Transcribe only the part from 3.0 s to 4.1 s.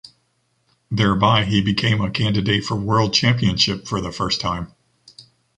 championship for